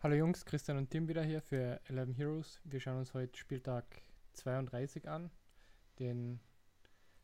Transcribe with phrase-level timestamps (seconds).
[0.00, 2.60] Hallo Jungs, Christian und Tim wieder hier für 11 Heroes.
[2.62, 3.84] Wir schauen uns heute Spieltag
[4.34, 5.28] 32 an.
[5.98, 6.38] Den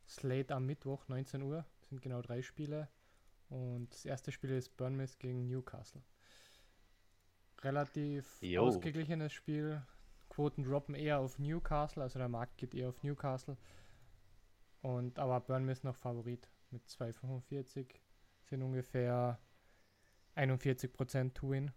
[0.09, 1.65] Slate am Mittwoch, 19 Uhr.
[1.79, 2.89] Das sind genau drei Spiele.
[3.47, 6.01] Und das erste Spiel ist Bournemouth gegen Newcastle.
[7.61, 8.63] Relativ Jo.
[8.63, 9.81] ausgeglichenes Spiel.
[10.27, 13.55] Quoten droppen eher auf Newcastle, also der Markt geht eher auf Newcastle.
[14.81, 17.87] Und aber Bournemouth noch Favorit mit 2,45
[18.43, 19.39] sind ungefähr
[20.35, 21.71] 41% To-Win.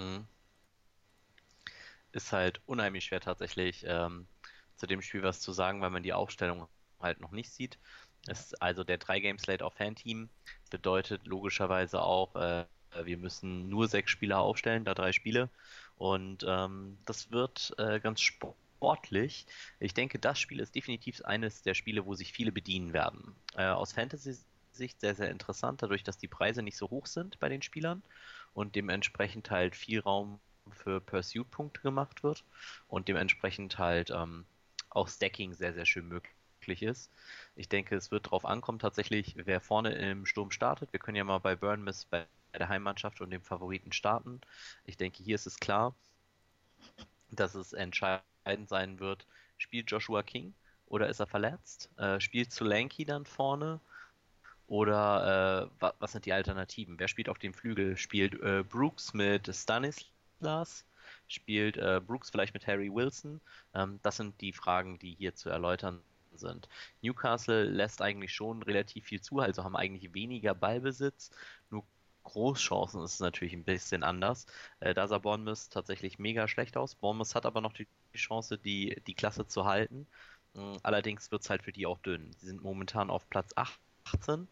[0.00, 0.26] Mhm.
[2.12, 4.26] Ist halt unheimlich schwer tatsächlich ähm,
[4.76, 6.68] zu dem Spiel was zu sagen, weil man die Aufstellung
[7.00, 7.78] halt noch nicht sieht.
[8.26, 10.28] Ist also der 3-Game-Slate auf Fan-Team
[10.70, 12.66] bedeutet logischerweise auch, äh,
[13.04, 15.50] wir müssen nur sechs Spieler aufstellen, da drei Spiele.
[15.96, 19.46] Und ähm, das wird äh, ganz sportlich.
[19.78, 23.36] Ich denke, das Spiel ist definitiv eines der Spiele, wo sich viele bedienen werden.
[23.54, 27.48] Äh, aus Fantasy-Sicht sehr, sehr interessant, dadurch, dass die Preise nicht so hoch sind bei
[27.48, 28.02] den Spielern
[28.54, 30.40] und dementsprechend halt viel Raum
[30.70, 32.44] für Pursuit-Punkte gemacht wird
[32.88, 34.44] und dementsprechend halt ähm,
[34.90, 37.10] auch Stacking sehr, sehr schön möglich ist.
[37.56, 40.92] Ich denke, es wird darauf ankommen, tatsächlich, wer vorne im Sturm startet.
[40.92, 42.26] Wir können ja mal bei Burnmouth bei
[42.58, 44.40] der Heimmannschaft und dem Favoriten starten.
[44.84, 45.94] Ich denke, hier ist es klar,
[47.30, 49.26] dass es entscheidend sein wird,
[49.58, 50.54] spielt Joshua King
[50.86, 51.90] oder ist er verletzt?
[51.96, 53.80] Äh, spielt Solanke dann vorne?
[54.70, 56.98] Oder äh, wa was sind die Alternativen?
[56.98, 57.96] Wer spielt auf dem Flügel?
[57.96, 60.86] Spielt äh, Brooks mit Stanislas?
[61.28, 63.40] Spielt äh, Brooks vielleicht mit Harry Wilson?
[63.74, 66.68] Ähm, das sind die Fragen, die hier zu erläutern sind.
[67.02, 71.30] Newcastle lässt eigentlich schon relativ viel zu, also haben eigentlich weniger Ballbesitz,
[71.70, 71.84] nur
[72.22, 74.46] Großchancen ist es natürlich ein bisschen anders.
[74.80, 76.94] Äh, da sah Bournemouth tatsächlich mega schlecht aus.
[76.94, 80.06] Bournemouth hat aber noch die Chance, die, die Klasse zu halten.
[80.54, 82.32] Mm, Allerdings wird es halt für die auch dünn.
[82.38, 84.48] Sie sind momentan auf Platz 18.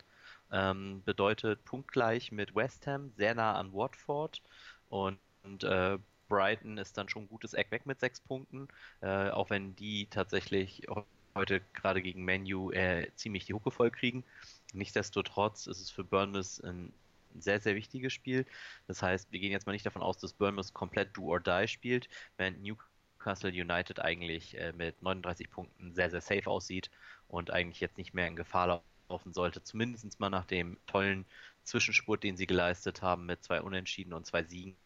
[0.53, 4.43] Ähm, bedeutet punktgleich mit West Ham, sehr nah an Watford.
[4.89, 8.69] Und, und äh, Brighton ist dann schon ein gutes Eck weg mit sechs Punkten.
[9.01, 10.87] Äh, auch wenn die tatsächlich
[11.35, 14.25] heute gerade gegen Menu äh, ziemlich die Hucke voll kriegen.
[14.73, 16.93] Nichtsdestotrotz ist es für Bournemouth ein
[17.39, 18.47] sehr, sehr wichtiges Spiel.
[18.87, 21.69] Das heißt, wir gehen jetzt mal nicht davon aus, dass Bournemouth komplett Do or Die
[21.69, 26.91] spielt, während Newcastle United eigentlich äh, mit 39 Punkten sehr, sehr safe aussieht
[27.29, 29.63] und eigentlich jetzt nicht mehr in Gefahr laufen sollte.
[29.63, 31.27] Zumindest mal nach dem tollen
[31.65, 34.77] Zwischenspurt, den sie geleistet haben mit zwei Unentschieden und zwei Siegen,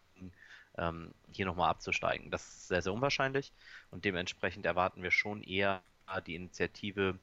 [0.78, 2.30] ähm, hier nochmal abzusteigen.
[2.30, 3.52] Das ist sehr, sehr unwahrscheinlich
[3.90, 5.82] und dementsprechend erwarten wir schon eher
[6.26, 7.18] die Initiative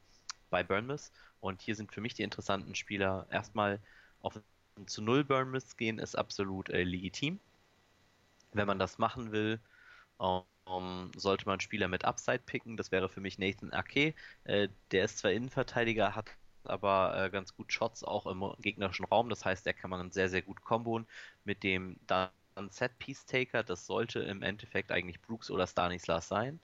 [0.50, 1.12] bei Bournemouth.
[1.42, 3.80] Und hier sind für mich die interessanten Spieler erstmal
[4.22, 4.40] auf
[4.86, 7.40] zu null Burnmouth gehen ist absolut äh, legitim.
[8.54, 9.60] Wenn man das machen will,
[10.20, 12.78] ähm, sollte man Spieler mit Upside picken.
[12.78, 14.14] Das wäre für mich Nathan Ake.
[14.44, 16.32] Äh, der ist zwar Innenverteidiger, hat
[16.66, 19.30] aber äh, ganz gut Shots auch im gegnerischen Raum.
[19.30, 21.08] Das heißt, der kann man sehr, sehr gut kombon
[21.44, 22.30] mit dem dann
[22.70, 23.64] Set-Piece-Taker.
[23.64, 26.60] Das sollte im Endeffekt eigentlich Brooks oder Stanislas sein.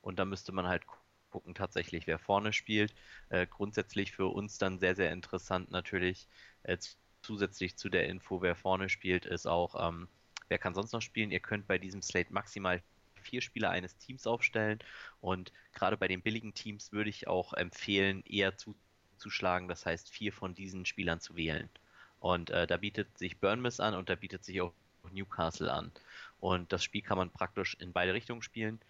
[0.00, 0.84] Und da müsste man halt
[1.30, 2.94] gucken, tatsächlich, wer vorne spielt.
[3.28, 6.28] Äh, grundsätzlich für uns dann sehr, sehr interessant natürlich
[6.62, 6.78] äh,
[7.22, 10.08] zusätzlich zu der Info, wer vorne spielt, ist auch, ähm,
[10.48, 11.30] wer kann sonst noch spielen.
[11.30, 12.82] Ihr könnt bei diesem Slate maximal
[13.22, 14.78] vier Spieler eines Teams aufstellen
[15.20, 18.56] und gerade bei den billigen Teams würde ich auch empfehlen, eher
[19.14, 21.68] zuzuschlagen, das heißt vier von diesen Spielern zu wählen.
[22.20, 24.72] Und äh, da bietet sich Burnmouth an und da bietet sich auch
[25.12, 25.92] Newcastle an.
[26.40, 28.80] Und das Spiel kann man praktisch in beide Richtungen spielen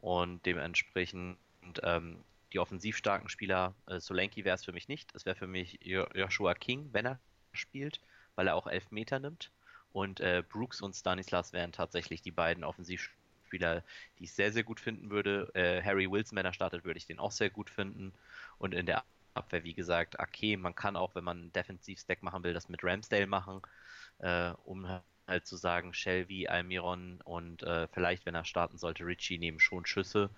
[0.00, 1.38] und dementsprechend
[1.82, 5.14] ähm, die offensiv starken Spieler, äh, Solanke wäre es für mich nicht.
[5.14, 7.20] Es wäre für mich Joshua King, wenn er
[7.52, 8.00] spielt,
[8.34, 9.50] weil er auch elf Meter nimmt.
[9.92, 13.82] Und äh, Brooks und Stanislas wären tatsächlich die beiden Offensivspieler,
[14.18, 15.50] die ich sehr, sehr gut finden würde.
[15.54, 18.12] Äh, Harry Wilson, wenn er startet, würde ich den auch sehr gut finden.
[18.58, 19.04] Und in der
[19.34, 22.82] Abwehr, wie gesagt, okay, man kann auch, wenn man einen Defensiv-Stack machen will, das mit
[22.84, 23.62] Ramsdale machen,
[24.18, 24.86] äh, um
[25.26, 29.86] halt zu sagen, Shelby, Almiron und äh, vielleicht, wenn er starten sollte, Richie nehmen schon
[29.86, 30.30] Schüsse.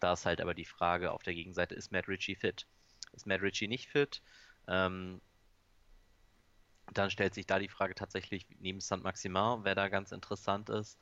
[0.00, 2.66] Da ist halt aber die Frage auf der Gegenseite, ist Matt Ritchie fit?
[3.12, 4.22] Ist Matt Ritchie nicht fit?
[4.68, 5.20] Ähm,
[6.92, 9.02] dann stellt sich da die Frage tatsächlich neben St.
[9.02, 10.98] Maximin, wer da ganz interessant ist.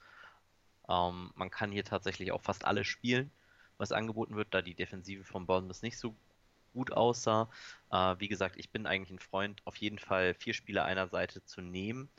[0.88, 3.31] Ähm, man kann hier tatsächlich auch fast alles spielen,
[3.78, 6.14] was angeboten wird, da die Defensive von Bournemouth nicht so
[6.72, 7.50] gut aussah.
[7.90, 11.44] Äh, wie gesagt, ich bin eigentlich ein Freund, auf jeden Fall vier Spieler einer Seite
[11.44, 12.10] zu nehmen.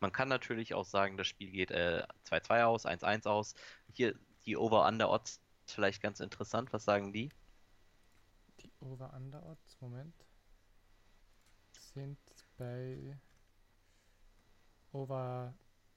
[0.00, 3.54] Man kann natürlich auch sagen, das Spiel geht 2-2 äh, aus, 1-1 aus.
[3.92, 4.14] Hier
[4.46, 6.72] die Over-Under-Odds vielleicht ganz interessant.
[6.72, 7.30] Was sagen die?
[8.60, 10.14] Die Over-Under-Odds, Moment
[11.94, 12.18] sind
[12.58, 13.18] bei
[14.92, 15.54] over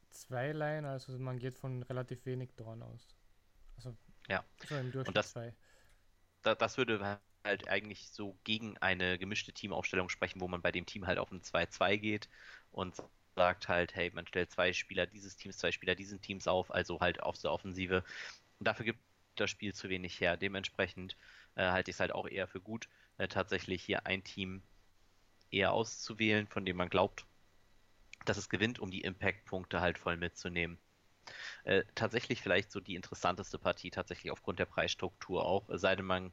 [0.09, 3.15] 2 Line, also man geht von relativ wenig Dorn aus.
[3.75, 3.95] Also,
[4.27, 4.43] ja.
[4.67, 5.55] so im Durchschnitt Und das, zwei.
[6.41, 10.85] Da, das würde halt eigentlich so gegen eine gemischte Teamaufstellung sprechen, wo man bei dem
[10.85, 12.29] Team halt auf ein 2-2 geht
[12.71, 12.95] und
[13.35, 16.99] sagt halt, hey, man stellt zwei Spieler dieses Teams, zwei Spieler diesen Teams auf, also
[16.99, 18.03] halt auf der Offensive.
[18.59, 18.99] Und dafür gibt
[19.35, 20.37] das Spiel zu wenig her.
[20.37, 21.15] Dementsprechend
[21.55, 24.63] äh, halte ich es halt auch eher für gut, äh, tatsächlich hier ein Team
[25.51, 27.25] eher auszuwählen, von dem man glaubt,
[28.25, 30.77] dass es gewinnt, um die Impact-Punkte halt voll mitzunehmen.
[31.63, 36.31] Äh, tatsächlich vielleicht so die interessanteste Partie, tatsächlich aufgrund der Preisstruktur auch, sei denn man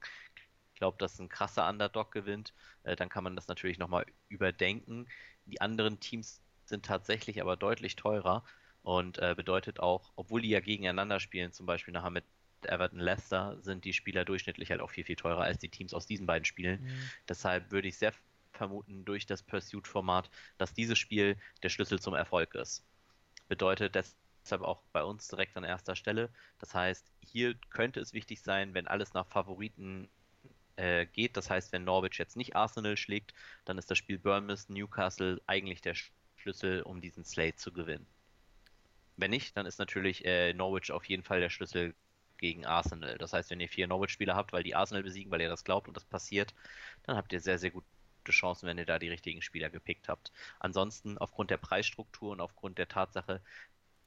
[0.75, 5.06] glaubt, dass ein krasser Underdog gewinnt, äh, dann kann man das natürlich nochmal überdenken.
[5.47, 8.44] Die anderen Teams sind tatsächlich aber deutlich teurer
[8.82, 12.25] und äh, bedeutet auch, obwohl die ja gegeneinander spielen, zum Beispiel nachher mit
[12.62, 16.06] Everton Leicester, sind die Spieler durchschnittlich halt auch viel, viel teurer als die Teams aus
[16.06, 16.82] diesen beiden Spielen.
[16.82, 17.11] Mhm.
[17.29, 18.12] Deshalb würde ich sehr
[18.53, 22.85] vermuten durch das Pursuit-Format, dass dieses Spiel der Schlüssel zum Erfolg ist.
[23.49, 26.31] Bedeutet deshalb auch bei uns direkt an erster Stelle.
[26.59, 30.09] Das heißt, hier könnte es wichtig sein, wenn alles nach Favoriten
[30.76, 31.37] äh, geht.
[31.37, 33.35] Das heißt, wenn Norwich jetzt nicht Arsenal schlägt,
[33.65, 35.94] dann ist das Spiel Bournemouth Newcastle eigentlich der
[36.37, 38.06] Schlüssel, um diesen Slate zu gewinnen.
[39.17, 41.94] Wenn nicht, dann ist natürlich äh, Norwich auf jeden Fall der Schlüssel
[42.38, 43.17] gegen Arsenal.
[43.19, 45.88] Das heißt, wenn ihr vier Norwich-Spieler habt, weil die Arsenal besiegen, weil ihr das glaubt
[45.88, 46.55] und das passiert,
[47.05, 47.87] dann habt ihr sehr, sehr gute
[48.29, 50.32] Chancen, wenn ihr da die richtigen Spieler gepickt habt.
[50.59, 53.41] Ansonsten, aufgrund der Preisstruktur und aufgrund der Tatsache,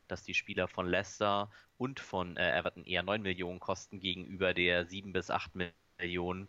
[0.08, 4.86] dass die Spieler von Leicester und von äh, Everton eher 9 Millionen kosten gegenüber der
[4.86, 5.52] 7 bis 8
[6.00, 6.48] Millionen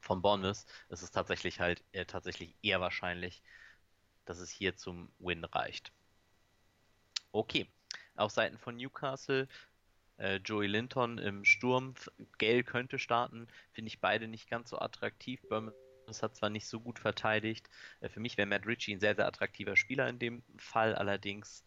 [0.00, 3.42] von Bournemouth, ist es tatsächlich halt äh, tatsächlich eher wahrscheinlich,
[4.24, 5.92] dass es hier zum Win reicht.
[7.32, 7.68] Okay,
[8.16, 9.48] auf Seiten von Newcastle
[10.20, 11.94] äh, Joey Linton im Sturm,
[12.38, 15.40] Gale könnte starten, finde ich beide nicht ganz so attraktiv.
[15.48, 15.74] Bournemouth
[16.22, 17.68] hat zwar nicht so gut verteidigt,
[18.00, 21.64] äh, für mich wäre Matt Ritchie ein sehr, sehr attraktiver Spieler in dem Fall, allerdings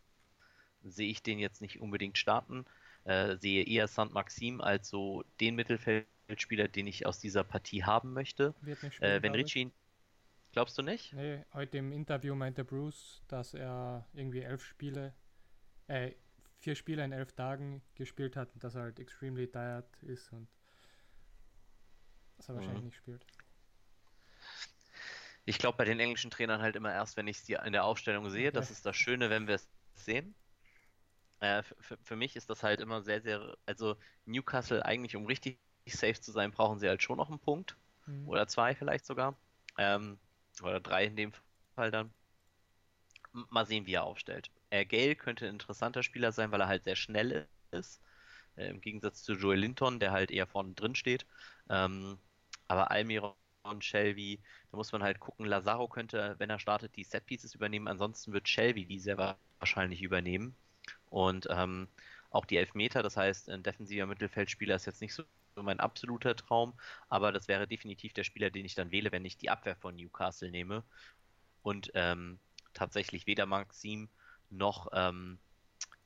[0.84, 2.66] sehe ich den jetzt nicht unbedingt starten,
[3.06, 4.12] äh, sehe eher St.
[4.12, 8.54] Maxim als so den Mittelfeld Spieler, den ich aus dieser Partie haben möchte.
[8.62, 9.72] Wird nicht spielen, äh, wenn Richie.
[10.52, 11.14] Glaubst du nicht?
[11.14, 15.14] Nee, heute im Interview meinte Bruce, dass er irgendwie elf Spiele,
[15.88, 16.12] äh,
[16.60, 20.48] vier Spiele in elf Tagen gespielt hat und dass er halt extremely tired ist und
[22.38, 22.58] dass er mhm.
[22.60, 23.26] wahrscheinlich nicht spielt.
[25.46, 28.30] Ich glaube bei den englischen Trainern halt immer erst, wenn ich sie in der Aufstellung
[28.30, 28.52] sehe.
[28.52, 30.36] Das ist das Schöne, wenn wir es sehen.
[31.40, 36.20] Äh, für mich ist das halt immer sehr, sehr, also Newcastle eigentlich um richtig safe
[36.20, 37.76] zu sein, brauchen sie halt schon noch einen Punkt.
[38.06, 38.28] Mhm.
[38.28, 39.36] Oder zwei vielleicht sogar.
[39.78, 40.18] Ähm,
[40.62, 41.32] oder drei in dem
[41.76, 42.12] Fall dann.
[43.50, 44.52] Mal sehen, wie er aufstellt.
[44.70, 48.02] Äh, Gale könnte ein interessanter Spieler sein, weil er halt sehr schnell ist.
[48.56, 51.26] Äh, Im Gegensatz zu Joel Linton, der halt eher vorne drin steht.
[51.70, 52.20] Ähm,
[52.68, 53.36] aber Almiron
[53.80, 54.40] Shelby,
[54.72, 55.46] da muss man halt gucken.
[55.46, 57.88] Lazaro könnte, wenn er startet, die Set-Pieces übernehmen.
[57.88, 60.56] Ansonsten wird Shelby die sehr wahrscheinlich übernehmen.
[61.10, 61.88] Und ähm,
[62.30, 65.24] auch die Elfmeter, das heißt, ein defensiver Mittelfeldspieler ist jetzt nicht so
[65.62, 66.74] mein absoluter Traum,
[67.10, 69.96] aber das wäre definitiv der Spieler, den ich dann wähle, wenn ich die Abwehr von
[69.96, 70.84] Newcastle nehme.
[71.62, 72.40] Und ähm,
[72.74, 74.10] tatsächlich weder Maxim
[74.50, 75.40] noch ähm,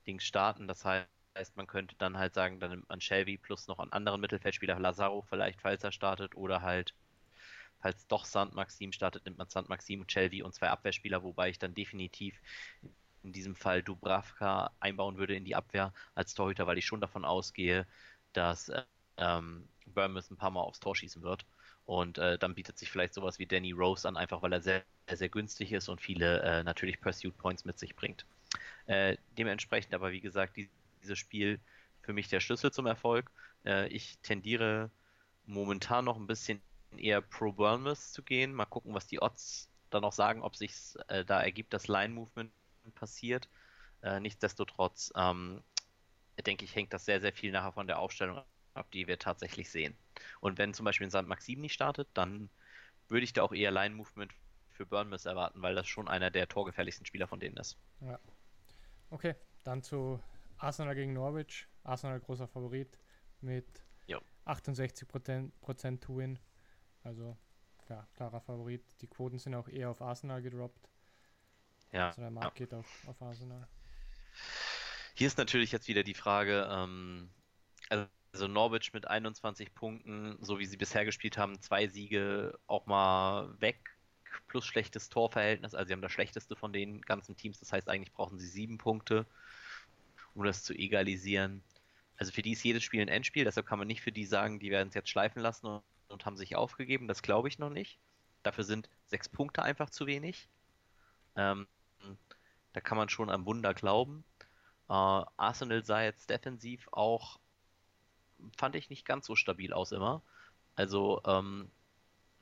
[0.06, 0.68] Dings starten.
[0.68, 4.20] Das heißt, man könnte dann halt sagen, dann nimmt man Shelby plus noch einen anderen
[4.20, 6.94] Mittelfeldspieler, Lazaro vielleicht, falls er startet, oder halt,
[7.80, 11.58] falls doch Sand Maxim startet, nimmt man Sand Maxim, Shelby und zwei Abwehrspieler, wobei ich
[11.58, 12.40] dann definitiv
[13.22, 17.24] in diesem Fall Dubravka einbauen würde in die Abwehr als Torhüter, weil ich schon davon
[17.24, 17.86] ausgehe,
[18.32, 18.84] dass äh,
[19.18, 21.44] ähm, Bournemouth ein paar Mal aufs Tor schießen wird.
[21.86, 24.84] Und äh, dann bietet sich vielleicht sowas wie Danny Rose an, einfach weil er sehr,
[25.10, 28.26] sehr, günstig ist und viele äh, natürlich Pursuit Points mit sich bringt.
[28.86, 30.68] Äh, dementsprechend aber, wie gesagt, die,
[31.02, 31.58] dieses Spiel
[32.02, 33.30] für mich der Schlüssel zum Erfolg.
[33.64, 34.90] Äh, ich tendiere
[35.46, 36.60] momentan noch ein bisschen
[36.96, 38.52] eher pro Bournemouth zu gehen.
[38.52, 40.74] Mal gucken, was die Odds dann noch sagen, ob sich
[41.08, 42.52] äh, da ergibt, dass Line Movement
[42.94, 43.48] passiert.
[44.02, 45.62] Äh, nichtsdestotrotz ähm,
[46.46, 48.42] denke ich, hängt das sehr, sehr viel nachher von der Aufstellung
[48.78, 49.96] ab, die wir tatsächlich sehen.
[50.40, 51.26] Und wenn zum Beispiel ein St.
[51.26, 52.50] Maxim nicht startet, dann
[53.08, 54.32] würde ich da auch eher Line-Movement
[54.70, 57.76] für Burnmouth erwarten, weil das schon einer der torgefährlichsten Spieler von denen ist.
[58.00, 58.18] Ja.
[59.10, 60.22] Okay, dann zu
[60.58, 61.66] Arsenal gegen Norwich.
[61.84, 62.98] Arsenal großer Favorit
[63.40, 63.66] mit
[64.06, 64.20] jo.
[64.44, 66.38] 68 Prozent to win.
[67.02, 67.36] Also
[67.88, 68.84] ja, klarer Favorit.
[69.00, 70.90] Die Quoten sind auch eher auf Arsenal gedroppt.
[71.92, 72.08] Ja.
[72.08, 72.66] Also der Markt ja.
[72.66, 73.66] geht auf, auf Arsenal.
[75.14, 77.30] Hier ist natürlich jetzt wieder die Frage, ähm,
[77.88, 78.06] also
[78.38, 83.52] also Norwich mit 21 Punkten, so wie sie bisher gespielt haben, zwei Siege auch mal
[83.60, 83.96] weg,
[84.46, 85.74] plus schlechtes Torverhältnis.
[85.74, 87.58] Also sie haben das schlechteste von den ganzen Teams.
[87.58, 89.26] Das heißt, eigentlich brauchen sie sieben Punkte,
[90.34, 91.64] um das zu egalisieren.
[92.16, 94.60] Also für die ist jedes Spiel ein Endspiel, deshalb kann man nicht für die sagen,
[94.60, 97.08] die werden es jetzt schleifen lassen und, und haben sich aufgegeben.
[97.08, 97.98] Das glaube ich noch nicht.
[98.44, 100.48] Dafür sind sechs Punkte einfach zu wenig.
[101.34, 101.66] Ähm,
[102.72, 104.22] da kann man schon am Wunder glauben.
[104.88, 107.40] Äh, Arsenal sah jetzt defensiv auch
[108.56, 110.22] fand ich nicht ganz so stabil aus immer.
[110.76, 111.70] Also, ähm,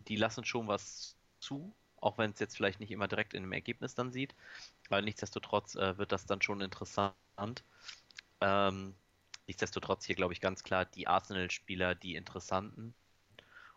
[0.08, 3.52] die lassen schon was zu auch wenn es jetzt vielleicht nicht immer direkt in dem
[3.52, 4.34] Ergebnis dann sieht.
[4.88, 7.14] Aber nichtsdestotrotz äh, wird das dann schon interessant.
[8.40, 8.94] Ähm,
[9.46, 12.94] nichtsdestotrotz hier, glaube ich, ganz klar die Arsenal-Spieler, die interessanten.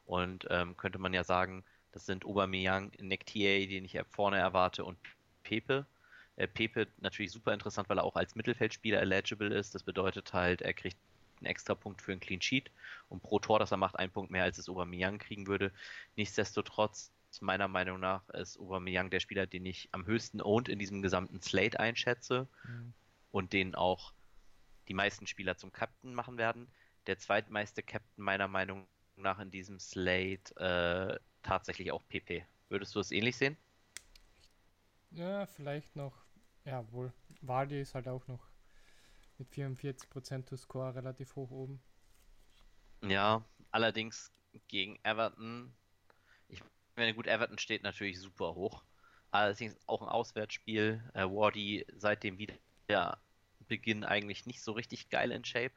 [0.06, 4.98] Und ähm, könnte man ja sagen, das sind Aubameyang, Nektier, den ich vorne erwarte, und
[5.44, 5.86] Pepe.
[6.36, 9.76] Äh, Pepe natürlich super interessant, weil er auch als Mittelfeldspieler eligible ist.
[9.76, 10.98] Das bedeutet halt, er kriegt
[11.40, 12.72] einen extra Punkt für einen Clean Sheet
[13.08, 15.72] und pro Tor, das er macht, einen Punkt mehr, als es Aubameyang kriegen würde.
[16.16, 21.02] Nichtsdestotrotz, meiner Meinung nach, ist Aubameyang der Spieler, den ich am höchsten owned in diesem
[21.02, 22.94] gesamten Slate einschätze mhm.
[23.32, 24.14] und den auch
[24.88, 26.68] die meisten Spieler zum Captain machen werden.
[27.08, 32.46] Der zweitmeiste Captain meiner Meinung nach in diesem Slate äh, tatsächlich auch PP.
[32.70, 33.58] Würdest du es ähnlich sehen?
[35.12, 36.14] Ja, vielleicht noch.
[36.66, 37.12] Ja, wohl.
[37.42, 38.50] Vardy ist halt auch noch
[39.40, 41.82] mit 44% to Score relativ hoch oben.
[43.04, 44.32] Ja, allerdings
[44.68, 45.74] gegen Everton.
[46.48, 46.62] Ich
[46.96, 48.84] meine, gut, Everton steht natürlich super hoch.
[49.32, 51.04] Allerdings auch ein Auswärtsspiel.
[51.14, 55.76] Äh, Wardy seit dem Wiederbeginn eigentlich nicht so richtig geil in Shape.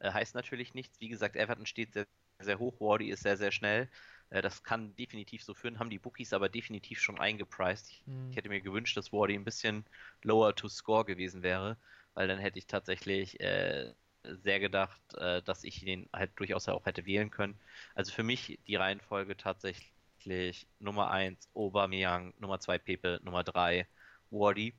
[0.00, 1.00] Äh, heißt natürlich nichts.
[1.00, 2.06] Wie gesagt, Everton steht sehr,
[2.40, 2.80] sehr hoch.
[2.80, 3.88] Wardy ist sehr, sehr schnell.
[4.30, 7.90] Äh, das kann definitiv so führen, haben die Bookies aber definitiv schon eingepreist.
[7.90, 8.30] Ich, mhm.
[8.30, 9.84] ich hätte mir gewünscht, dass Wardy ein bisschen
[10.22, 11.76] lower to score gewesen wäre,
[12.14, 16.86] weil dann hätte ich tatsächlich äh, sehr gedacht, äh, dass ich den halt durchaus auch
[16.86, 17.58] hätte wählen können.
[17.94, 23.86] Also für mich die Reihenfolge tatsächlich Nummer 1 Aubameyang, Nummer 2 Pepe, Nummer 3
[24.30, 24.74] Wardy.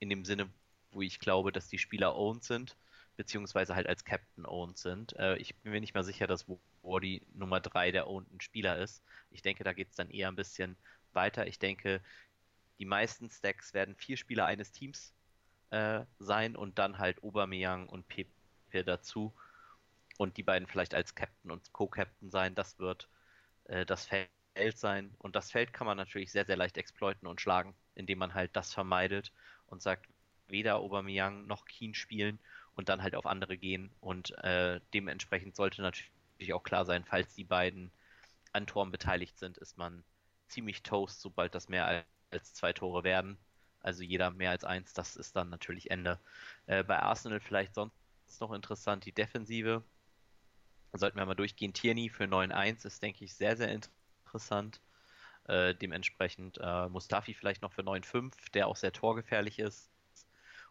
[0.00, 0.50] In dem Sinne,
[0.90, 2.76] wo ich glaube, dass die Spieler owned sind,
[3.16, 5.14] beziehungsweise halt als Captain owned sind.
[5.18, 6.46] Äh, ich bin mir nicht mal sicher, dass
[6.82, 9.02] Wardy Nummer 3 der owned Spieler ist.
[9.30, 10.76] Ich denke, da geht es dann eher ein bisschen
[11.12, 11.46] weiter.
[11.46, 12.02] Ich denke,
[12.78, 15.14] die meisten Stacks werden vier Spieler eines Teams
[15.72, 19.32] äh, sein und dann halt Aubameyang und Pepe dazu.
[20.18, 22.54] Und die beiden vielleicht als Captain und Co-Captain sein.
[22.54, 23.08] Das wird
[23.64, 24.28] äh, das Feld
[24.78, 25.14] sein.
[25.18, 28.54] Und das Feld kann man natürlich sehr, sehr leicht exploiten und schlagen, indem man halt
[28.54, 29.32] das vermeidet
[29.66, 30.06] und sagt,
[30.46, 32.38] weder Aubameyang noch Keen spielen
[32.76, 33.90] und dann halt auf andere gehen.
[34.00, 37.90] Und äh, dementsprechend sollte natürlich auch klar sein, falls die beiden
[38.52, 40.04] an Toren beteiligt sind, ist man
[40.48, 43.38] ziemlich toast, sobald das mehr als zwei Tore werden
[43.82, 46.18] also jeder mehr als eins, das ist dann natürlich Ende.
[46.66, 47.94] Äh, bei Arsenal vielleicht sonst
[48.40, 49.82] noch interessant die Defensive.
[50.92, 51.72] Sollten wir mal durchgehen.
[51.72, 54.80] Tierney für 9-1 ist, denke ich, sehr, sehr interessant.
[55.44, 59.90] Äh, dementsprechend äh, Mustafi vielleicht noch für 9-5, der auch sehr torgefährlich ist.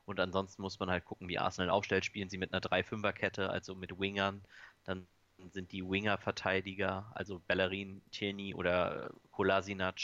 [0.06, 2.06] Und ansonsten muss man halt gucken, wie Arsenal aufstellt.
[2.06, 4.44] Spielen sie mit einer 3-5er-Kette, also mit Wingern.
[4.84, 5.08] Dann
[5.52, 10.00] sind die Winger-Verteidiger, also Bellerin, Tierney oder Kolasinac,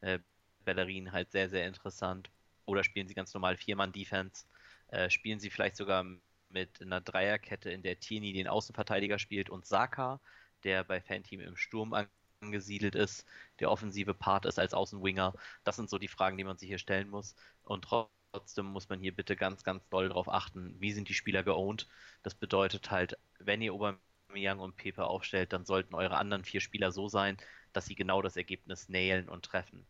[0.00, 0.18] äh,
[0.64, 2.30] Bellerin halt sehr, sehr interessant.
[2.66, 4.46] Oder spielen sie ganz normal Viermann-Defense?
[4.88, 6.04] Äh, spielen sie vielleicht sogar
[6.48, 10.20] mit einer Dreierkette, in der Tierney den Außenverteidiger spielt und Saka,
[10.64, 11.94] der bei Fanteam im Sturm
[12.40, 13.26] angesiedelt ist,
[13.60, 15.34] der offensive Part ist als Außenwinger.
[15.64, 17.34] Das sind so die Fragen, die man sich hier stellen muss.
[17.62, 17.84] Und
[18.32, 21.88] trotzdem muss man hier bitte ganz, ganz doll darauf achten, wie sind die Spieler geowned.
[22.22, 26.92] Das bedeutet halt, wenn ihr Aubameyang und Pepe aufstellt, dann sollten eure anderen vier Spieler
[26.92, 27.36] so sein,
[27.72, 29.86] dass sie genau das Ergebnis nailen und treffen.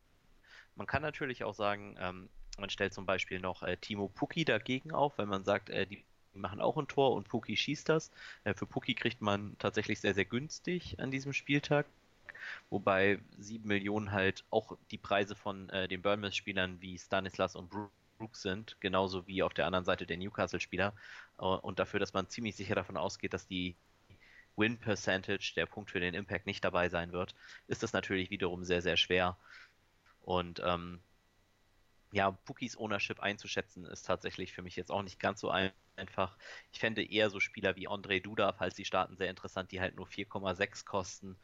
[0.77, 4.93] Man kann natürlich auch sagen, ähm, man stellt zum Beispiel noch äh, Timo Puki dagegen
[4.93, 8.11] auf, wenn man sagt, äh, die machen auch ein Tor und Puki schießt das.
[8.45, 11.87] Äh, für Puki kriegt man tatsächlich sehr, sehr günstig an diesem Spieltag.
[12.71, 17.71] Wobei 7 Millionen halt auch die Preise von äh, den Bournemouth-Spielern wie Stanislas und
[18.19, 20.95] Brooks sind, genauso wie auf der anderen Seite der Newcastle-Spieler.
[21.39, 23.77] Äh, und dafür, dass man ziemlich sicher davon ausgeht, dass die
[24.57, 27.35] Win Percentage, der Punkt für den Impact, nicht dabei sein wird,
[27.67, 29.37] ist das natürlich wiederum sehr, sehr schwer.
[30.31, 31.01] Und ähm,
[32.13, 36.39] ja, Pukis Ownership einzuschätzen ist tatsächlich für mich jetzt auch nicht ganz so einfach.
[36.71, 39.97] Ich fände eher so Spieler wie André Duda, falls sie starten, sehr interessant, die halt
[39.97, 41.37] nur 4,6 kosten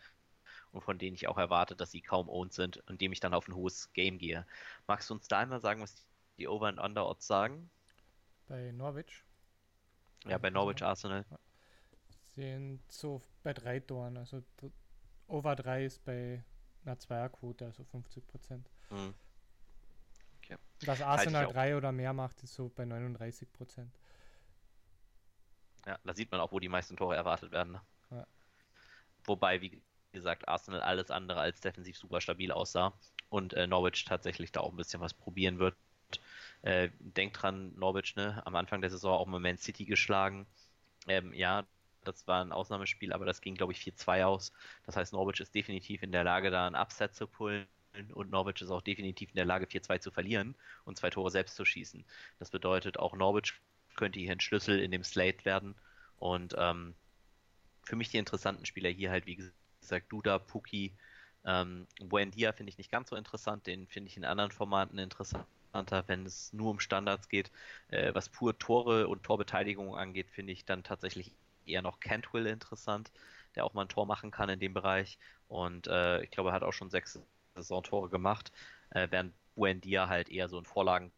[0.71, 3.49] und von denen ich auch erwarte, dass sie kaum owned sind, indem ich dann auf
[3.49, 4.47] ein hohes Game gehe.
[4.87, 6.07] Magst du uns da einmal sagen, was
[6.39, 7.69] die Over- und Under-Odds sagen?
[8.47, 9.25] Bei Norwich?
[10.29, 11.25] Ja, bei Norwich Arsenal.
[12.37, 14.45] Sind so bei drei Toren, also
[15.27, 16.45] Over 3 ist bei
[16.87, 18.69] einer Zweierquote, also 50 Prozent.
[18.91, 19.15] Mhm.
[20.39, 20.57] Okay.
[20.81, 23.99] Dass Arsenal drei oder mehr macht, ist so bei 39 Prozent.
[25.87, 27.73] Ja, da sieht man auch, wo die meisten Tore erwartet werden.
[27.73, 27.81] Ne?
[28.11, 28.27] Ja.
[29.25, 32.93] Wobei, wie gesagt, Arsenal alles andere als defensiv super stabil aussah
[33.29, 35.77] und äh, Norwich tatsächlich da auch ein bisschen was probieren wird.
[36.63, 40.47] Äh, denkt dran, Norwich, ne, am Anfang der Saison auch mal Man City geschlagen.
[41.07, 41.65] Ähm, ja,
[42.07, 44.53] das war ein Ausnahmespiel, aber das ging, glaube ich, 4-2 aus.
[44.85, 47.67] Das heißt, Norwich ist definitiv in der Lage, da ein Upset zu pullen.
[48.15, 51.57] Und Norwich ist auch definitiv in der Lage, 4-2 zu verlieren und zwei Tore selbst
[51.57, 52.05] zu schießen.
[52.39, 53.55] Das bedeutet, auch Norwich
[53.97, 55.75] könnte hier ein Schlüssel in dem Slate werden.
[56.19, 56.95] Und ähm,
[57.85, 60.95] für mich die interessanten Spieler hier halt, wie gesagt, Duda, Puki,
[61.47, 66.05] Ähm, Buendia finde ich nicht ganz so interessant, den finde ich in anderen Formaten interessanter,
[66.09, 67.53] wenn es nur um Standards geht.
[67.89, 71.33] Äh, was pur Tore und Torbeteiligung angeht, finde ich dann tatsächlich
[71.67, 73.13] eher noch Cantwill interessant,
[73.55, 75.19] der auch mal ein Tor machen kann in dem Bereich.
[75.49, 77.19] Und äh, ich glaube, er hat auch schon sechs
[77.55, 78.53] Saisontore gemacht,
[78.91, 81.13] äh, während Buendia halt eher so ein Vorlagengeber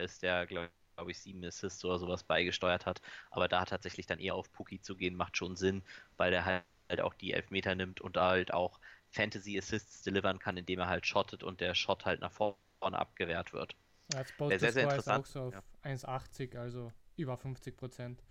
[0.00, 3.00] ist, der, glaube glaube ich, sieben Assists oder sowas beigesteuert hat.
[3.30, 5.82] Aber da tatsächlich dann eher auf Puki zu gehen, macht schon Sinn,
[6.16, 8.80] weil der halt auch die Elfmeter nimmt und halt auch
[9.10, 13.52] Fantasy Assists delivern kann, indem er halt shottet und der Shot halt nach vorne abgewehrt
[13.52, 13.76] wird.
[14.12, 15.26] Ja, jetzt baut sehr, sehr interessant.
[15.26, 15.62] Auch so auf ja.
[15.84, 18.22] 1,80, also über 50 Prozent,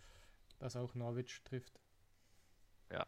[0.60, 1.80] dass auch Norwich trifft.
[2.92, 3.06] Ja.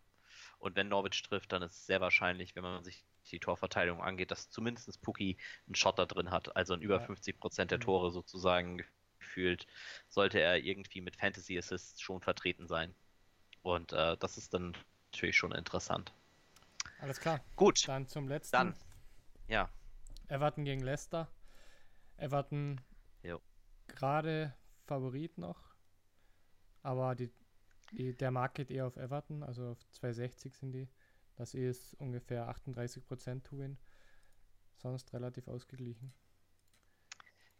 [0.59, 4.31] Und wenn Norwich trifft, dann ist es sehr wahrscheinlich, wenn man sich die Torverteidigung angeht,
[4.31, 7.05] dass zumindest Puki einen Shot da drin hat, also in über ja.
[7.05, 7.83] 50 Prozent der mhm.
[7.83, 8.81] Tore sozusagen
[9.17, 9.67] gefühlt,
[10.07, 12.95] sollte er irgendwie mit Fantasy Assists schon vertreten sein.
[13.63, 14.77] Und äh, das ist dann
[15.11, 16.13] natürlich schon interessant.
[16.99, 17.41] Alles klar.
[17.55, 17.87] Gut.
[17.87, 18.55] Dann zum letzten.
[18.55, 18.75] Dann,
[19.47, 19.69] ja.
[20.29, 21.29] Everton gegen Leicester.
[22.17, 22.81] Everton
[23.87, 24.53] gerade
[24.85, 25.66] Favorit noch.
[26.87, 27.29] Aber die,
[27.91, 30.87] die, der Markt geht eher auf Everton, also auf 260 sind die.
[31.35, 33.77] Das ist ungefähr 38% to win.
[34.77, 36.13] Sonst relativ ausgeglichen.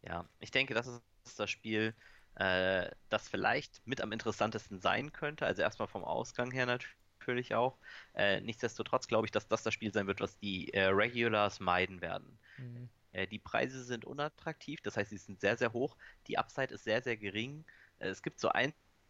[0.01, 1.93] Ja, ich denke, das ist das Spiel,
[2.35, 5.45] äh, das vielleicht mit am interessantesten sein könnte.
[5.45, 7.77] Also erstmal vom Ausgang her natürlich auch.
[8.13, 11.99] Äh, nichtsdestotrotz glaube ich, dass das das Spiel sein wird, was die äh, Regulars meiden
[11.99, 12.39] werden.
[12.55, 12.87] Mhm.
[13.11, 15.97] Äh, die Preise sind unattraktiv, das heißt, sie sind sehr, sehr hoch.
[16.27, 17.65] Die Upside ist sehr, sehr gering.
[17.99, 18.47] Äh, es gibt so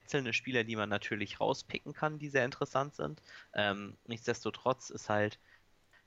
[0.07, 3.21] einzelne Spieler, die man natürlich rauspicken kann, die sehr interessant sind.
[3.53, 5.37] Ähm, nichtsdestotrotz ist halt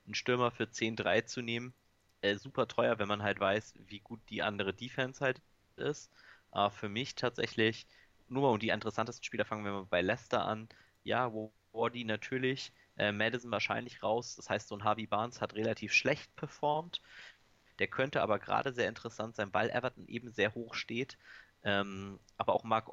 [0.07, 1.75] ein Stürmer für 10-3 zu nehmen,
[2.23, 5.43] äh, super teuer, wenn man halt weiß, wie gut die andere Defense halt
[5.77, 6.11] ist.
[6.51, 7.87] Aber für mich tatsächlich,
[8.29, 10.69] nur mal um die interessantesten Spieler fangen wir mal bei Leicester an.
[11.05, 11.31] Ja,
[11.73, 14.37] Wardy natürlich, äh, Madison wahrscheinlich raus.
[14.37, 17.03] Das heißt, so ein Harvey Barnes hat relativ schlecht performt.
[17.79, 21.19] Der könnte aber gerade sehr interessant sein, weil Everton eben sehr hoch steht.
[21.63, 22.89] Ähm, aber auch Mark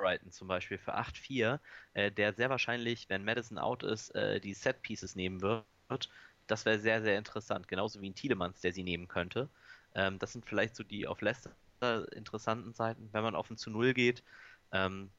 [0.00, 1.60] Albrighton zum Beispiel für 8-4,
[1.94, 6.08] äh, der sehr wahrscheinlich, wenn Madison out ist, äh, die Set Pieces nehmen wird.
[6.46, 7.68] Das wäre sehr, sehr interessant.
[7.68, 9.48] Genauso wie ein Tielemans, der sie nehmen könnte.
[9.94, 11.52] Ähm, das sind vielleicht so die auf Leicester
[12.12, 14.22] interessanten Seiten, wenn man auf ein zu Null geht.
[14.72, 15.10] Ähm,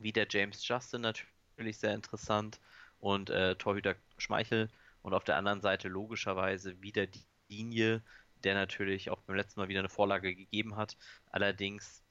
[0.00, 2.60] wie der James Justin natürlich sehr interessant
[2.98, 4.70] und äh, Torhüter Schmeichel
[5.02, 8.02] und auf der anderen Seite logischerweise wieder die Linie,
[8.42, 10.96] der natürlich auch beim letzten Mal wieder eine Vorlage gegeben hat.
[11.30, 12.03] Allerdings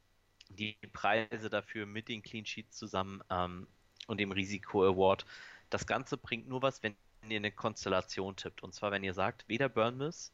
[0.55, 3.67] die Preise dafür mit den Clean Sheets zusammen ähm,
[4.07, 5.25] und dem Risiko Award.
[5.69, 6.95] Das Ganze bringt nur was, wenn
[7.27, 8.63] ihr eine Konstellation tippt.
[8.63, 10.31] Und zwar, wenn ihr sagt, weder Burnmouth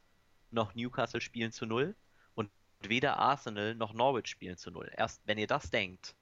[0.52, 1.96] noch Newcastle spielen zu null,
[2.82, 4.92] weder Arsenal noch Norwich spielen zu null.
[4.96, 6.16] Erst wenn ihr das denkt,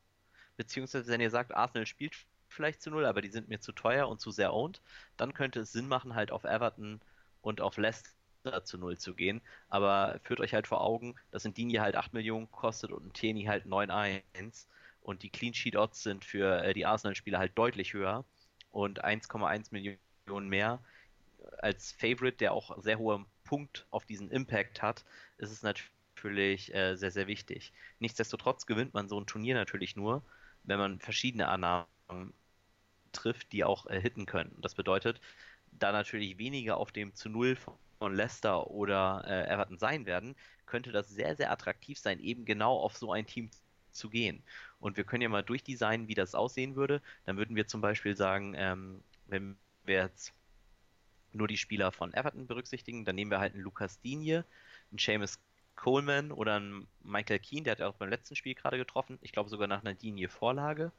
[0.55, 2.15] beziehungsweise wenn ihr sagt, Arsenal spielt
[2.47, 4.81] vielleicht zu null, aber die sind mir zu teuer und zu sehr owned,
[5.17, 7.01] dann könnte es Sinn machen, halt auf Everton
[7.41, 8.09] und auf Leicester
[8.63, 9.41] zu null zu gehen.
[9.69, 13.13] Aber führt euch halt vor Augen, dass ein Dini halt 8 Millionen kostet und ein
[13.13, 14.67] Teni halt 9,1
[15.01, 18.25] und die Clean Sheet Odds sind für äh, die Arsenal-Spieler halt deutlich höher
[18.71, 20.83] und 1,1 Millionen mehr.
[21.59, 25.05] Als Favorite, der auch sehr hohen Punkt auf diesen Impact hat,
[25.37, 27.71] ist es natürlich natürlich äh, sehr, sehr wichtig.
[27.99, 30.23] Nichtsdestotrotz gewinnt man so ein Turnier natürlich nur,
[30.63, 32.33] wenn man verschiedene Annahmen
[33.11, 34.55] trifft, die auch äh, hitten können.
[34.61, 35.21] Das bedeutet,
[35.71, 40.91] da natürlich weniger auf dem zu Null von Leicester oder äh, Everton sein werden, könnte
[40.91, 43.49] das sehr, sehr attraktiv sein, eben genau auf so ein Team
[43.91, 44.43] zu gehen.
[44.79, 47.01] Und wir können ja mal durchdesignen, wie das aussehen würde.
[47.25, 50.33] Dann würden wir zum Beispiel sagen, ähm, wenn wir jetzt
[51.33, 54.45] nur die Spieler von Everton berücksichtigen, dann nehmen wir halt einen Lukas Digne,
[54.91, 55.39] einen Seamus
[55.75, 59.31] Coleman oder ein Michael Keane, der hat ja auch beim letzten Spiel gerade getroffen, ich
[59.31, 60.91] glaube sogar nach einer Linie-Vorlage.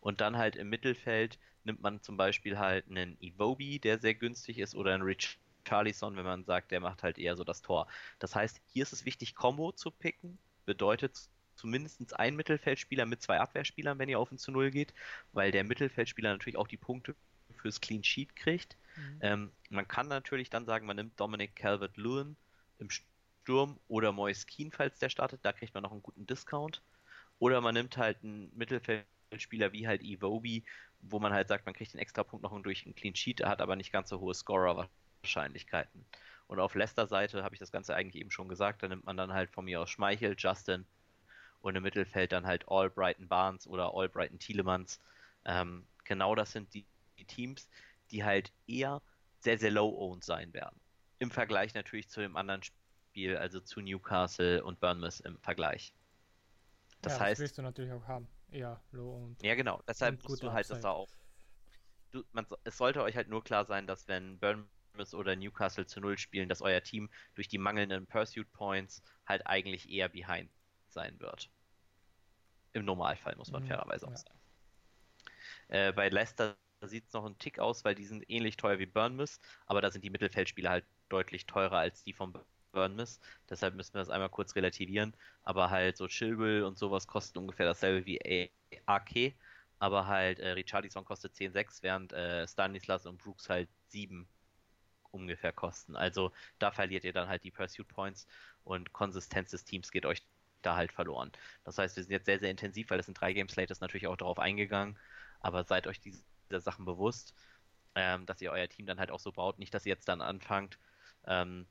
[0.00, 4.58] Und dann halt im Mittelfeld nimmt man zum Beispiel halt einen Iwobi, der sehr günstig
[4.58, 7.86] ist, oder einen Rich Charlison, wenn man sagt, der macht halt eher so das Tor.
[8.18, 13.38] Das heißt, hier ist es wichtig, Combo zu picken, bedeutet zumindest ein Mittelfeldspieler mit zwei
[13.38, 14.94] Abwehrspielern, wenn ihr auf ein zu Null geht,
[15.32, 17.14] weil der Mittelfeldspieler natürlich auch die Punkte
[17.56, 18.76] fürs Clean Sheet kriegt.
[18.96, 19.18] Mhm.
[19.20, 22.36] Ähm, man kann natürlich dann sagen, man nimmt Dominic Calvert-Lewin
[22.78, 26.82] im Sturm oder Mois Keen, falls der startet, da kriegt man noch einen guten Discount.
[27.38, 30.64] Oder man nimmt halt einen Mittelfeldspieler wie halt Iwobi,
[31.00, 33.48] wo man halt sagt, man kriegt den extra Punkt noch durch einen Clean Sheet, er
[33.48, 34.34] hat aber nicht ganz so hohe
[35.22, 36.04] Scorer-Wahrscheinlichkeiten.
[36.46, 39.32] Und auf Leicester-Seite habe ich das Ganze eigentlich eben schon gesagt, da nimmt man dann
[39.32, 40.84] halt von mir aus Schmeichel, Justin
[41.60, 45.00] und im Mittelfeld dann halt Albrighton Barnes oder Albrighton Tielemans.
[45.44, 46.84] Ähm, genau das sind die,
[47.18, 47.68] die Teams,
[48.10, 49.00] die halt eher
[49.38, 50.78] sehr, sehr low-owned sein werden.
[51.18, 55.94] Im Vergleich natürlich zu dem anderen Spiel also zu Newcastle und Bournemouth im Vergleich.
[57.00, 57.32] Das ja, heißt.
[57.32, 58.28] Das willst du natürlich auch haben.
[58.50, 59.42] Ja, low und.
[59.42, 59.80] Ja, genau.
[59.88, 61.08] Deshalb musst du halt das da auch.
[62.10, 64.68] du, man, es sollte euch halt nur klar sein, dass wenn Bournemouth
[65.14, 69.88] oder Newcastle zu Null spielen, dass euer Team durch die mangelnden Pursuit Points halt eigentlich
[69.90, 70.50] eher behind
[70.88, 71.50] sein wird.
[72.72, 74.12] Im Normalfall, muss man mhm, fairerweise ja.
[74.12, 74.38] auch sagen.
[75.68, 78.86] Äh, bei Leicester sieht es noch ein Tick aus, weil die sind ähnlich teuer wie
[78.86, 82.32] Bournemouth, aber da sind die Mittelfeldspieler halt deutlich teurer als die von
[82.72, 83.20] Bournemouth.
[83.48, 85.14] Deshalb müssen wir das einmal kurz relativieren.
[85.42, 88.50] Aber halt so Chilwell und sowas kosten ungefähr dasselbe wie
[88.86, 89.34] AK.
[89.78, 94.28] Aber halt äh, Richarlison kostet 10,6, während äh, Stanislas und Brooks halt 7
[95.12, 95.96] ungefähr kosten.
[95.96, 98.26] Also da verliert ihr dann halt die Pursuit Points
[98.64, 100.22] und Konsistenz des Teams geht euch
[100.62, 101.32] da halt verloren.
[101.64, 103.80] Das heißt, wir sind jetzt sehr, sehr intensiv, weil das in drei Game Slate ist
[103.80, 104.98] natürlich auch darauf eingegangen.
[105.40, 106.22] Aber seid euch diese
[106.60, 107.34] Sachen bewusst,
[107.94, 109.58] ähm, dass ihr euer Team dann halt auch so baut.
[109.58, 110.78] Nicht, dass ihr jetzt dann anfangt,
[111.26, 111.66] ähm,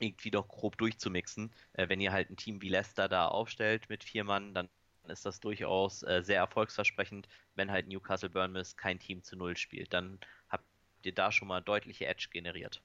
[0.00, 1.52] irgendwie doch grob durchzumixen.
[1.74, 4.68] Äh, wenn ihr halt ein Team wie Leicester da aufstellt mit vier Mann, dann
[5.08, 9.92] ist das durchaus äh, sehr erfolgsversprechend, wenn halt Newcastle Burnmouth kein Team zu Null spielt.
[9.92, 10.64] Dann habt
[11.06, 12.82] ihr da schon mal deutliche Edge generiert.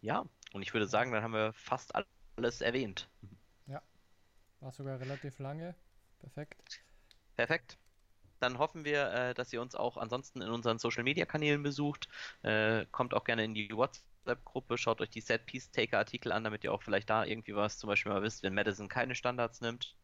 [0.00, 1.92] Ja, und ich würde sagen, dann haben wir fast
[2.36, 3.08] alles erwähnt.
[3.66, 3.82] Ja,
[4.60, 5.74] war sogar relativ lange.
[6.18, 6.82] Perfekt.
[7.36, 7.78] Perfekt.
[8.40, 12.08] Dann hoffen wir, äh, dass ihr uns auch ansonsten in unseren Social Media Kanälen besucht.
[12.42, 16.44] Äh, kommt auch gerne in die WhatsApp-Gruppe, schaut euch die Set Piece Taker Artikel an,
[16.44, 19.60] damit ihr auch vielleicht da irgendwie was zum Beispiel mal wisst, wenn Madison keine Standards
[19.60, 19.94] nimmt.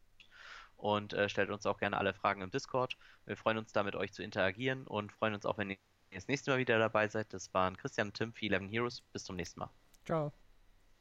[0.77, 2.99] Und äh, stellt uns auch gerne alle Fragen im Discord.
[3.25, 5.77] Wir freuen uns da mit euch zu interagieren und freuen uns auch, wenn
[6.17, 7.33] ihr das nächste Mal wieder dabei seid.
[7.33, 9.03] Das waren Christian und Tim für 11 Heroes.
[9.13, 9.71] Bis zum nächsten Mal.
[10.05, 10.33] Ciao.